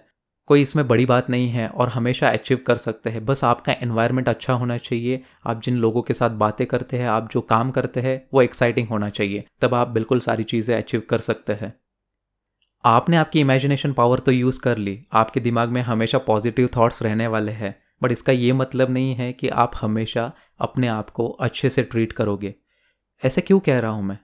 कोई 0.49 0.61
इसमें 0.61 0.87
बड़ी 0.87 1.05
बात 1.05 1.29
नहीं 1.29 1.47
है 1.49 1.67
और 1.67 1.89
हमेशा 1.89 2.29
अचीव 2.29 2.63
कर 2.67 2.77
सकते 2.77 3.09
हैं। 3.09 3.25
बस 3.25 3.43
आपका 3.43 3.73
एनवायरनमेंट 3.73 4.29
अच्छा 4.29 4.53
होना 4.53 4.77
चाहिए। 4.79 5.23
आप 5.45 5.61
जिन 5.61 5.77
लोगों 5.77 6.01
के 6.01 6.13
साथ 6.13 6.29
बातें 6.29 6.67
करते 6.67 6.97
हैं, 6.97 7.07
आप 7.07 7.29
जो 7.31 7.41
काम 7.41 7.71
करते 7.71 7.99
हैं, 7.99 8.21
वो 8.33 8.41
एक्साइटिंग 8.41 8.87
होना 8.87 9.09
चाहिए। 9.09 9.45
तब 9.61 9.73
आप 9.73 9.87
बिल्कुल 9.87 10.19
सारी 10.19 10.43
चीज़ें 10.43 10.75
अचीव 10.77 11.03
कर 11.09 11.19
सकते 11.19 11.53
हैं। 11.53 11.73
आपने 12.85 13.17
आपकी 13.17 13.39
इमेजिनेशन 13.39 13.93
पावर 13.93 14.19
तो 14.19 14.31
यूज़ 14.31 14.61
कर 14.61 14.77
ली। 14.77 15.05
आपके 15.13 15.39
दिमाग 15.39 15.69
में 15.69 15.81
हमेशा 15.81 16.17
पॉजिटिव 16.17 16.69
थॉट्स 16.77 17.01
रहने 17.01 17.27
वाले 17.27 17.51
हैं। 17.51 17.75
बट 18.03 18.11
इसका 18.11 18.33
ये 18.33 18.53
मतलब 18.53 18.89
नहीं 18.89 19.15
है 19.15 19.33
कि 19.33 19.49
आप 19.49 19.71
हमेशा 19.81 20.31
अपने 20.59 20.87
आप 20.87 21.09
को 21.09 21.27
अच्छे 21.27 21.69
से 21.69 21.83
ट्रीट 21.83 22.13
करोगे। 22.13 22.55
ऐसे 23.25 23.41
क्यों 23.41 23.59
कह 23.59 23.79
रहा 23.79 23.91
हूँ 23.91 24.03
मैं? 24.03 24.17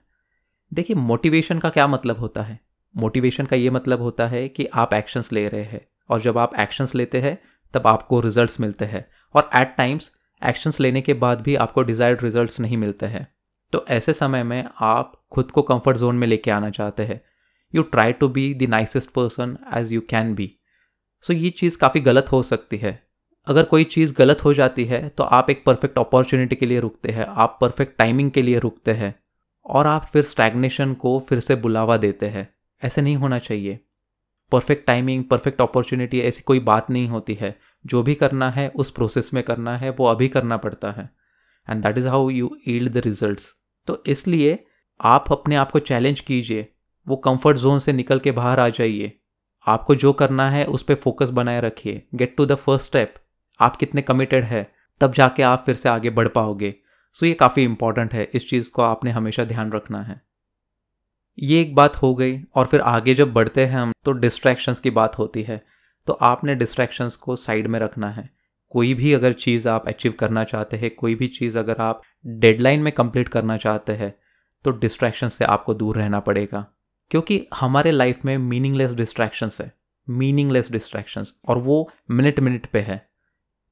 देखिए 0.72 0.96
मोटिवेशन 0.96 1.58
का 1.58 1.70
क्या 1.70 1.86
मतलब 1.86 2.18
होता 2.18 2.42
है? 2.42 2.60
मोटिवेशन 2.96 3.46
का 3.46 3.56
ये 3.56 3.70
मतलब 3.70 4.02
होता 4.02 4.26
है 4.26 4.48
कि 4.48 4.66
आप 4.66 4.94
एक्शंस 4.94 5.32
ले 5.32 5.48
रहे 5.48 5.62
हैं। 5.62 5.86
और 6.10 6.20
जब 6.20 6.38
आप 6.38 6.54
एक्शंस 6.60 6.94
लेते 6.94 7.20
हैं, 7.20 7.38
तब 7.74 7.86
आपको 7.86 8.20
रिजल्ट्स 8.20 8.60
मिलते 8.60 8.84
हैं। 8.84 9.06
और 9.34 9.50
एट 9.56 9.74
टाइम्स 9.76 10.10
एक्शंस 10.46 10.80
लेने 10.80 11.00
के 11.00 11.14
बाद 11.14 11.40
भी 11.40 11.56
आपको 11.56 11.82
डिज़ायर्ड 11.82 12.22
रिजल्ट्स 12.22 12.60
नहीं 12.60 12.76
मिलते 12.76 13.06
हैं। 13.06 13.26
तो 13.72 13.84
ऐसे 13.88 14.12
समय 14.12 14.42
में 14.42 14.64
आप 14.80 15.22
खुद 15.32 15.50
को 15.50 15.62
कंफर्ट 15.62 15.96
जोन 15.96 16.16
में 16.16 16.26
लेके 16.28 16.50
आना 16.50 16.70
चाहते 16.70 17.02
हैं। 17.02 17.20
You 17.74 17.82
try 17.82 18.12
to 18.12 18.28
be 18.28 18.54
the 18.54 18.62
nicest 18.62 19.10
person 19.10 19.56
as 19.74 19.92
you 19.92 20.00
can 20.00 20.34
be 20.34 20.50
so 21.24 21.32
ये 21.32 21.50
चीज़ 21.50 21.78
काफ़ी 21.78 22.00
गलत 22.00 22.32
हो 22.32 22.42
सकती 22.42 22.76
है। 22.76 23.02
अगर 23.46 23.64
कोई 23.64 23.84
चीज़ 23.84 24.14
गलत 24.14 24.44
हो 24.44 24.54
जाती 24.54 24.84
है 24.84 25.08
तो 25.08 25.22
आप 25.22 25.50
एक 25.50 25.64
परफेक्ट 25.64 25.98
अपॉर्चुनिटी 25.98 26.56
के 26.56 26.66
लिए 26.66 26.80
रुकते 26.80 27.12
हैं, 27.12 27.24
आप 27.24 27.58
परफेक्ट 27.60 27.98
टाइमिंग 27.98 28.30
के 28.30 28.42
लिए 28.42 28.58
रुकते 28.58 28.92
हैं, 28.92 29.14
और 29.66 29.86
आप 29.86 30.04
फिर 30.04 30.22
स्टैग्नेशन 30.22 30.94
को 30.94 31.18
फिर 31.20 31.40
से 31.40 31.54
बुलावा 31.54 31.96
देते 31.96 32.26
हैं। 32.26 32.48
ऐसे 32.82 33.02
नहीं 33.02 33.16
होना 33.16 33.38
चाहिए। 33.38 33.80
परफेक्ट 34.52 34.86
टाइमिंग 34.86 35.24
परफेक्ट 35.24 35.60
अपॉर्चुनिटी 35.60 36.20
ऐसी 36.20 36.42
कोई 36.42 36.60
बात 36.60 36.90
नहीं 36.90 37.08
होती 37.08 37.34
है। 37.34 37.56
जो 37.86 38.02
भी 38.02 38.14
करना 38.14 38.50
है, 38.50 38.68
उस 38.68 38.90
प्रोसेस 38.90 39.30
में 39.34 39.42
करना 39.42 39.76
है, 39.76 39.90
वो 39.90 40.06
अभी 40.06 40.28
करना 40.28 40.56
पड़ता 40.56 40.90
है। 40.90 41.08
And 41.68 41.82
that 41.82 41.98
is 41.98 42.08
how 42.08 42.28
you 42.30 42.56
yield 42.68 42.92
the 42.92 42.96
result 42.96 43.40
तो 43.86 44.02
इसलिए 44.06 44.64
आप 45.00 45.32
अपने 45.32 45.56
आप 45.56 45.70
को 45.70 45.78
चैलेंज 45.78 46.20
कीजिए। 46.20 46.71
वो 47.08 47.16
कंफर्ट 47.16 47.58
जोन 47.58 47.78
से 47.78 47.92
निकल 47.92 48.18
के 48.18 48.30
बाहर 48.30 48.60
आ 48.60 48.68
जाइए। 48.68 49.18
आपको 49.66 49.94
जो 49.94 50.12
करना 50.12 50.50
है, 50.50 50.64
उस 50.64 50.82
पर 50.82 50.94
फोकस 50.94 51.30
बनाए 51.30 51.60
रखिए। 51.60 52.02
Get 52.14 52.36
to 52.36 52.46
the 52.46 52.54
first 52.54 52.86
step 52.86 53.14
आप 53.60 53.76
कितने 53.76 54.02
कमिटेड 54.02 54.44
है, 54.44 54.70
तब 55.00 55.12
जाके 55.12 55.42
आप 55.42 55.62
फिर 55.66 55.74
से 55.74 55.88
आगे 55.88 56.10
बढ़ 56.10 56.28
पाओगे। 56.28 56.74
सो 57.12 57.26
ये 57.26 57.32
काफ़ी 57.34 57.64
इंपॉर्टेंट 57.64 58.14
है। 58.14 58.28
इस 58.34 58.48
चीज़ 58.50 58.70
को 58.70 58.82
आपने 58.82 59.10
हमेशा 59.10 59.44
ध्यान 59.44 59.72
रखना 59.72 60.02
है। 60.02 60.20
ये 61.38 61.60
एक 61.60 61.74
बात 61.74 61.96
हो 61.96 62.14
गई, 62.14 62.40
और 62.54 62.66
फिर 62.66 62.80
आगे 62.80 63.14
जब 63.14 63.32
बढ़ते 63.32 63.66
हैं 63.66 63.78
हम 63.78 63.92
तो 64.04 64.12
डिस्ट्रैक्शंस 64.12 64.80
की 64.80 64.90
बात 64.90 65.18
होती 65.18 65.42
है। 65.42 65.62
तो 66.06 66.12
आपने 66.12 66.54
डिस्ट्रैक्शंस 66.54 67.16
को 67.16 67.36
साइड 67.36 67.66
में 67.66 67.78
रखना 67.80 68.10
है। 68.10 68.28
कोई 68.68 68.94
भी 68.94 69.12
अगर 69.12 69.32
चीज़ 69.32 69.68
आप 69.68 69.88
अचीव 69.88 70.12
करना 70.12 70.44
चाहते 70.44 70.76
हैं, 70.76 70.90
कोई 70.90 71.14
भी 71.14 71.28
चीज़ 71.28 71.58
अगर 71.58 71.76
आप 71.76 72.02
डेडलाइन 72.26 72.80
में 72.80 72.92
कंप्लीट 72.92 73.28
करना 73.28 73.56
चाहते 73.56 73.92
हैं 73.92 74.14
तो 74.64 74.70
डिस्ट्रैक्शन 74.70 75.28
से 75.28 75.44
आपको 75.44 75.74
दूर 75.74 75.96
रहना 75.96 76.20
पड़ेगा। 76.20 76.66
क्योंकि 77.12 77.46
हमारे 77.54 77.90
लाइफ 77.90 78.24
में 78.24 78.38
मीनिंगलेस 78.38 78.94
डिस्ट्रैक्शंस 78.94 79.60
है 79.60 79.72
मीनिंगलेस 80.10 80.72
डिस्ट्रैक्शंस 80.72 81.34
और 81.48 81.58
वो 81.58 81.90
मिनट 82.10 82.40
मिनट 82.40 82.66
पे 82.66 82.80
है। 82.80 83.10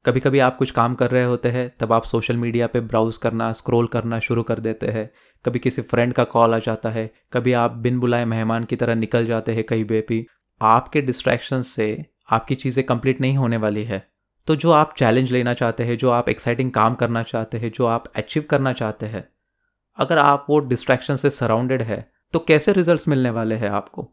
कभी 0.05 0.21
कभी 0.21 0.39
आप 0.39 0.57
कुछ 0.57 0.71
काम 0.71 0.95
कर 0.95 1.11
रहे 1.11 1.25
होते 1.25 1.49
हैं, 1.49 1.77
तब 1.81 1.93
आप 1.93 2.05
सोशल 2.05 2.37
मीडिया 2.37 2.67
पे 2.67 2.81
ब्राउज 2.81 3.17
करना 3.17 3.53
स्क्रॉल 3.53 3.87
करना 3.87 4.19
शुरू 4.19 4.43
कर 4.43 4.59
देते 4.59 4.87
हैं। 4.87 5.11
कभी 5.45 5.59
किसी 5.59 5.83
फ्रेंड 5.83 6.13
का 6.13 6.25
कॉल 6.25 6.55
आ 6.55 6.59
जाता 6.59 6.91
है, 6.91 7.11
कभी 7.33 7.53
आप 7.53 7.71
बिन 7.71 8.01
बुलाए 8.01 8.25
मेहमान 8.25 8.65
की 8.65 8.77
तरह 8.77 8.95
निकल 8.95 9.27
जाते 9.27 9.55
हैं 9.55 9.65
कहीं 9.65 9.85
पे 9.85 10.05
भी। 10.09 10.27
आपके 10.63 11.01
डिस्ट्रैक्शन 11.01 11.63
से 11.63 12.07
आपकी 12.31 12.55
चीज़ें 12.55 12.87
कंप्लीट 12.87 13.21
नहीं 13.21 13.37
होने 13.37 13.57
वाली 13.57 13.85
है। 13.85 14.09
तो 14.47 14.57
जो 14.57 14.71
आप 14.71 14.95
चैलेंज 14.97 15.33
लेना 15.33 15.55
चाहते 15.55 15.85
हैं, 15.85 15.97
जो 15.97 16.11
आप 16.11 16.29
एक्साइटिंग 16.29 16.73
काम 16.73 16.95
करना 16.95 17.23
चाहते 17.23 17.59
हैं, 17.59 17.73
जो 17.73 17.87
आप 17.87 18.13
अचीव 18.17 18.43
करना 18.51 18.73
चाहते 18.73 19.07
हैं, 19.07 19.29
अगर 19.99 20.19
आप 20.19 20.47
वो 20.51 20.59
डिस्ट्रैक्शन 20.59 21.17
से 21.17 21.31
सराउंडेड 21.31 21.83
है 21.83 22.20
तो 22.35 22.39
कैसे 22.39 22.73
रिजल्ट्स 22.73 23.09
मिलने 23.09 23.31
वाले 23.31 23.55
हैं 23.55 23.71
आपको? 23.71 24.09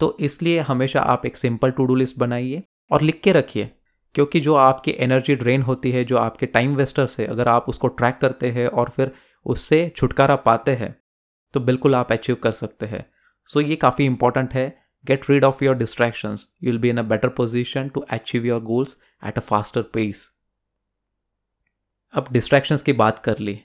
तो 0.00 0.16
इसलिए 0.20 0.60
हमेशा 0.60 1.00
आप 1.02 1.26
एक 1.26 1.36
सिंपल 1.36 1.70
टू 1.70 1.84
डू 1.84 1.94
लिस्ट 1.94 2.18
बनाइए 2.18 2.62
और 2.90 3.02
लिख 3.02 3.20
के 3.20 3.32
रखिए, 3.32 3.70
क्योंकि 4.14 4.40
जो 4.40 4.54
आपकी 4.54 4.94
एनर्जी 4.98 5.34
ड्रेन 5.34 5.62
होती 5.62 5.90
है, 5.92 6.04
जो 6.04 6.16
आपके 6.18 6.46
टाइम 6.46 6.74
वेस्टर्स 6.76 7.18
है, 7.20 7.26
अगर 7.26 7.48
आप 7.48 7.68
उसको 7.68 7.88
ट्रैक 7.88 8.18
करते 8.20 8.50
हैं 8.50 8.66
और 8.68 8.90
फिर 8.90 9.12
उससे 9.46 9.88
छुटकारा 9.96 10.36
पाते 10.36 10.74
हैं 10.74 10.94
तो 11.54 11.60
बिल्कुल 11.60 11.94
आप 11.94 12.12
अचीव 12.12 12.36
कर 12.36 12.52
सकते 12.52 12.86
हैं। 12.86 13.04
सो 13.48 13.60
so 13.60 13.66
ये 13.66 13.76
काफ़ी 13.76 14.04
इंपॉर्टेंट 14.04 14.54
है। 14.54 14.68
Get 15.04 15.30
rid 15.30 15.44
of 15.44 15.62
your 15.64 15.74
distractions 15.76 16.48
you 16.62 16.70
will 16.70 16.80
be 16.80 16.88
in 16.90 16.98
a 16.98 17.02
better 17.04 17.28
position 17.28 17.88
to 17.88 18.00
achieve 18.10 18.46
your 18.46 18.60
goals 18.62 18.96
at 19.22 19.38
a 19.38 19.40
faster 19.42 19.82
pace 19.94 20.28
अब 22.14 22.28
डिस्ट्रैक्शंस 22.32 22.82
की 22.82 22.92
बात 22.94 23.18
कर 23.18 23.38
ली। 23.38 23.60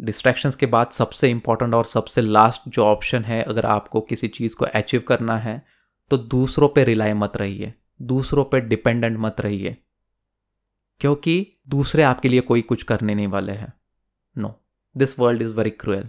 डिस्ट्रैक्शंस 0.00 0.54
के 0.54 0.66
बाद 0.66 0.90
सबसे 0.90 1.30
इंपॉर्टेंट 1.30 1.74
और 1.74 1.84
सबसे 1.84 2.20
लास्ट 2.20 2.62
जो 2.68 2.84
ऑप्शन 2.84 3.24
है, 3.24 3.42
अगर 3.42 3.66
आपको 3.66 4.00
किसी 4.00 4.28
चीज़ 4.28 4.56
को 4.56 4.64
अचीव 4.64 5.00
करना 5.00 5.38
है 5.38 5.66
तो 6.10 6.18
दूसरों 6.18 6.68
पे 6.68 6.84
रिलाई 6.84 7.12
मत 7.12 7.36
रहिए। 7.36 7.74
दूसरों 8.02 8.44
पे 8.44 8.60
डिपेंडेंट 8.60 9.18
मत 9.18 9.40
रहिए। 9.40 9.76
क्योंकि 11.00 11.56
दूसरे 11.68 12.02
आपके 12.02 12.28
लिए 12.28 12.40
कोई 12.40 12.62
कुछ 12.62 12.82
करने 12.82 13.14
नहीं 13.14 13.28
वाले 13.28 13.52
हैं। 13.52 13.72
No 14.38 14.60
this 14.96 15.18
world 15.18 15.42
is 15.42 15.52
very 15.54 15.70
cruel 15.70 16.08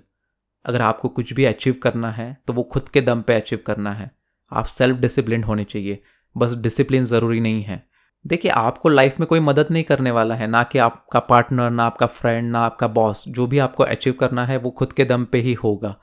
अगर 0.66 0.82
आपको 0.82 1.10
कुछ 1.10 1.34
भी 1.34 1.46
अचीव 1.46 1.74
करना 1.74 2.12
है 2.12 2.38
तो 2.48 2.54
वो 2.54 2.64
खुद 2.64 2.90
के 2.90 3.02
दम 3.02 3.22
पे 3.22 3.36
अचीव 3.36 3.60
करना 3.68 3.94
है। 3.94 4.12
आप 4.52 4.66
सेल्फ 4.66 4.98
डिसिप्लिन 4.98 5.44
होने 5.44 5.64
चाहिए। 5.64 6.04
बस 6.38 6.56
डिसिप्लिन 6.56 7.06
ज़रूरी 7.06 7.40
नहीं 7.40 7.64
है। 7.64 7.93
देखिए, 8.26 8.52
आपको 8.52 8.90
लाइफ 8.90 9.20
में 9.20 9.28
कोई 9.28 9.40
मदद 9.40 9.68
नहीं 9.72 9.84
करने 9.84 10.12
वाला 10.12 10.36
है, 10.36 10.48
ना 10.48 10.64
कि 10.64 10.80
आपका 10.80 11.20
पार्टनर 11.20 11.70
ना 11.70 11.84
आपका 11.84 12.06
फ्रेंड 12.08 12.52
ना 12.52 12.60
आपका 12.60 12.88
बॉस 12.90 13.24
जो 13.28 13.48
भी 13.48 13.60
आपको 13.60 13.84
अचीव 13.84 14.14
करना 14.14 14.46
है, 14.46 14.58
वो 14.58 14.70
खुद 14.72 14.94
के 14.94 15.06
दम 15.06 15.26
पे 15.26 15.40
ही 15.40 15.54
होगा। 15.54 15.96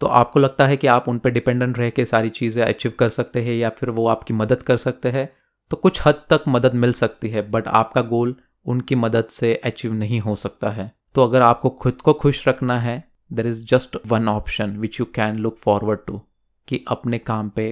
तो 0.00 0.06
आपको 0.06 0.40
लगता 0.40 0.66
है 0.66 0.76
कि 0.76 0.86
आप 0.86 1.08
उन 1.08 1.18
पर 1.18 1.30
डिपेंडेंट 1.30 1.78
रह 1.78 1.90
के 1.90 2.04
सारी 2.04 2.30
चीज़ें 2.30 2.62
अचीव 2.64 2.92
कर 2.98 3.08
सकते 3.08 3.42
हैं 3.42 3.54
या 3.54 3.68
फिर 3.70 3.90
वो 3.90 4.06
आपकी 4.08 4.34
मदद 4.34 4.62
कर 4.62 4.76
सकते 4.76 5.08
हैं 5.08 5.28
तो 5.70 5.76
कुछ 5.76 6.00
हद 6.06 6.22
तक 6.30 6.44
मदद 6.48 6.74
मिल 6.74 6.92
सकती 6.92 7.28
है 7.28 7.42
बट 7.50 7.68
आपका 7.68 8.00
गोल 8.02 8.34
उनकी 8.66 8.94
मदद 8.94 9.28
से 9.30 9.54
अचीव 9.54 9.92
नहीं 9.92 10.20
हो 10.20 10.34
सकता 10.34 10.70
है। 10.70 10.90
तो 11.14 11.24
अगर 11.24 11.42
आपको 11.42 11.70
खुद 11.72 12.00
को 12.00 12.12
खुश 12.12 12.46
रखना 12.48 12.78
है 12.80 13.02
there 13.30 13.46
is 13.46 13.64
just 13.64 13.96
one 14.06 14.28
option 14.28 14.76
which 14.76 15.00
you 15.00 15.06
can 15.14 15.36
look 15.36 15.56
forward 15.58 16.00
to 16.06 16.20
कि 16.68 16.84
अपने 16.88 17.18
काम 17.18 17.48
पे 17.48 17.66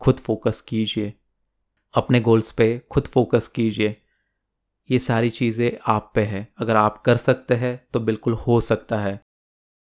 खुद 0.00 0.16
फोकस 0.16 0.60
कीजिए। 0.60 1.12
अपने 1.96 2.20
गोल्स 2.20 2.50
पे 2.52 2.66
खुद 2.90 3.04
फोकस 3.04 3.48
कीजिए। 3.48 3.96
ये 4.90 4.98
सारी 4.98 5.30
चीज़ें 5.30 5.70
आप 5.86 6.10
पे 6.14 6.22
है। 6.22 6.46
अगर 6.58 6.76
आप 6.76 7.02
कर 7.02 7.16
सकते 7.16 7.54
हैं 7.54 7.80
तो 7.92 8.00
बिल्कुल 8.00 8.34
हो 8.36 8.60
सकता 8.60 8.98
है। 8.98 9.20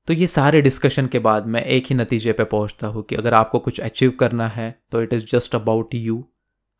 तो 0.09 0.14
ये 0.14 0.26
सारे 0.26 0.61
डिस्कशन 0.62 1.07
के 1.07 1.19
बाद 1.19 1.47
मैं 1.47 1.62
एक 1.64 1.87
ही 1.87 1.95
नतीजे 1.95 2.33
पे 2.33 2.45
पहुँचता 2.45 2.87
हूँ 2.87 3.02
कि 3.02 3.16
अगर 3.16 3.35
आपको 3.35 3.59
कुछ 3.59 3.81
अचीव 3.81 4.11
करना 4.21 4.49
है 4.49 4.75
तो 4.92 5.02
it 5.02 5.12
is 5.12 5.26
just 5.26 5.54
about 5.54 5.95
you 5.95 6.25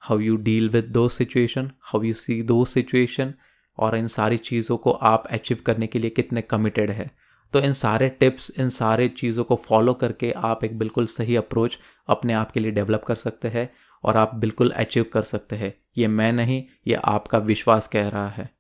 how 0.03 0.19
you 0.19 0.37
deal 0.39 0.69
with 0.69 0.85
the 0.85 1.09
situation 1.09 1.71
how 1.83 2.03
you 2.03 2.15
see 2.15 2.41
the 2.43 2.65
situation 2.65 3.35
और 3.79 3.97
इन 3.97 4.07
सारी 4.07 4.37
चीज़ों 4.39 4.77
को 4.77 4.91
आप 4.91 5.27
अचीव 5.27 5.59
करने 5.67 5.87
के 5.87 5.99
लिए 5.99 6.11
कितने 6.11 6.43
कमिटेड 6.43 6.91
है। 6.91 7.11
तो 7.55 7.61
इन 7.61 7.73
सारे 7.73 8.09
टिप्स 8.11 8.51
इन 8.59 8.69
सारे 8.69 9.09
चीज़ों 9.09 9.45
को 9.45 9.57
फॉलो 9.59 9.95
करके 9.95 10.33
आप 10.33 10.65
एक 10.65 10.79
बिल्कुल 10.79 11.07
सही 11.07 11.37
अप्रोच 11.37 11.79
अपने 12.09 12.33
आप 12.33 12.51
के 12.53 12.61
लिए 12.61 12.71
डेवलप 12.71 13.05
कर 13.05 13.15
सकते 13.15 13.49
हैं। 13.49 13.69
और 14.05 14.17
आप 14.17 14.35
बिल्कुल 14.35 14.71
अचीव 14.71 15.07
कर 15.13 15.23
सकते 15.23 15.57
हैं। 15.57 15.75
ये 15.99 16.09
मैं 16.09 16.33
नहीं, 16.33 16.65
ये 16.87 16.95
आपका 16.95 17.39
विश्वास 17.39 17.89
कह 17.89 18.09
रहा 18.09 18.29
है। 18.29 18.51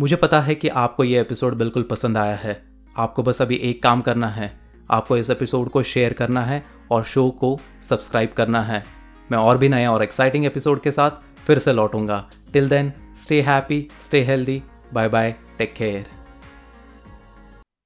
मुझे 0.00 0.16
पता 0.16 0.40
है 0.40 0.54
कि 0.54 0.68
आपको 0.68 1.04
ये 1.04 1.20
एपिसोड 1.20 1.54
बिल्कुल 1.54 1.82
पसंद 1.82 2.18
आया 2.18 2.36
है। 2.36 2.84
आपको 2.96 3.22
बस 3.22 3.42
अभी 3.42 3.56
एक 3.56 3.82
काम 3.82 4.00
करना 4.00 4.28
है। 4.28 4.60
आपको 4.90 5.16
इस 5.16 5.30
एपिसोड 5.30 5.68
को 5.68 5.82
शेयर 5.82 6.12
करना 6.12 6.40
है 6.40 6.66
और 6.90 7.04
शो 7.04 7.30
को 7.30 7.60
सब्सक्राइब 7.82 8.32
करना 8.32 8.62
है। 8.62 8.84
मैं 9.30 9.38
और 9.38 9.58
भी 9.58 9.68
नए 9.68 9.86
और 9.86 10.02
एक्साइटिंग 10.02 10.44
एपिसोड 10.44 10.80
के 10.80 10.90
साथ 10.92 11.10
फिर 11.46 11.58
से 11.58 11.72
लौटूँगा। 11.72 12.30
Till 12.52 12.68
then 12.68 12.92
stay 13.22 13.42
happy 13.42 13.88
stay 14.00 14.22
healthy 14.22 14.62
bye 14.92 15.08
bye 15.08 15.36
take 15.58 15.74
care 15.74 16.18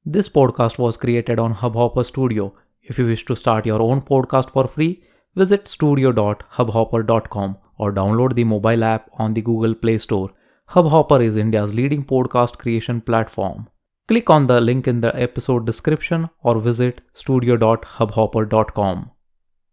This 0.09 0.27
podcast 0.29 0.75
was 0.81 0.97
created 1.05 1.39
on 1.39 1.53
Hubhopper 1.55 2.05
Studio. 2.11 2.51
If 2.83 2.99
you 2.99 3.07
wish 3.07 3.25
to 3.27 3.37
start 3.37 3.65
your 3.65 3.81
own 3.81 4.03
podcast 4.03 4.51
for 4.51 4.67
free, 4.67 5.05
visit 5.37 5.69
studio.hubhopper.com 5.69 7.59
or 7.79 7.93
download 7.93 8.35
the 8.35 8.43
mobile 8.43 8.83
app 8.83 9.09
on 9.19 9.35
the 9.35 9.43
Google 9.43 9.77
Play 9.77 9.99
Store. 9.99 10.33
Hubhopper 10.71 11.23
is 11.23 11.37
India's 11.37 11.73
leading 11.73 12.05
podcast 12.05 12.59
creation 12.59 13.01
platform. 13.01 13.69
Click 14.09 14.29
on 14.29 14.49
the 14.49 14.61
link 14.61 14.89
in 14.89 15.01
the 15.01 15.15
episode 15.15 15.65
description 15.65 16.29
or 16.43 16.59
visit 16.59 17.01
studio.hubhopper.com. 17.15 19.12